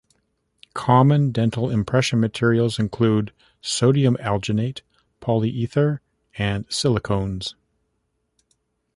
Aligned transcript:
Common 0.73 1.31
dental 1.31 1.69
impression 1.69 2.19
materials 2.19 2.79
include 2.79 3.31
sodium 3.61 4.15
alginate, 4.17 4.81
polyether, 5.21 5.99
and 6.39 6.67
silicones. 6.69 7.53